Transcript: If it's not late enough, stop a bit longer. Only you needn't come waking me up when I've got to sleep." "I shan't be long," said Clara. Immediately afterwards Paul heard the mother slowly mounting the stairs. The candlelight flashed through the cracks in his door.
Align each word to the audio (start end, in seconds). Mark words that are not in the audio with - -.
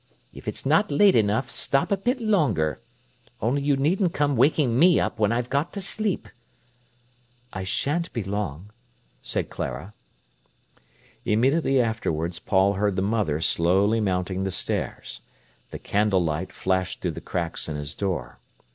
If 0.33 0.47
it's 0.47 0.65
not 0.65 0.89
late 0.89 1.15
enough, 1.15 1.51
stop 1.51 1.91
a 1.91 1.95
bit 1.95 2.19
longer. 2.19 2.79
Only 3.39 3.61
you 3.61 3.77
needn't 3.77 4.15
come 4.15 4.35
waking 4.35 4.79
me 4.79 4.99
up 4.99 5.19
when 5.19 5.31
I've 5.31 5.51
got 5.51 5.73
to 5.73 5.79
sleep." 5.81 6.27
"I 7.53 7.63
shan't 7.65 8.11
be 8.11 8.23
long," 8.23 8.71
said 9.21 9.51
Clara. 9.51 9.93
Immediately 11.23 11.79
afterwards 11.79 12.39
Paul 12.39 12.73
heard 12.73 12.95
the 12.95 13.03
mother 13.03 13.39
slowly 13.41 13.99
mounting 13.99 14.43
the 14.43 14.49
stairs. 14.49 15.21
The 15.69 15.77
candlelight 15.77 16.51
flashed 16.51 17.01
through 17.01 17.11
the 17.11 17.21
cracks 17.21 17.69
in 17.69 17.75
his 17.75 17.93
door. 17.93 18.39